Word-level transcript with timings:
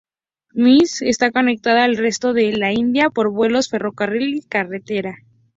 Mysore 0.55 1.11
está 1.11 1.29
conectada 1.29 1.83
al 1.83 1.95
resto 1.95 2.33
de 2.33 2.51
la 2.53 2.73
India 2.73 3.11
por 3.11 3.29
vuelos, 3.29 3.69
ferrocarril 3.69 4.33
y 4.33 4.41
carretera. 4.41 5.19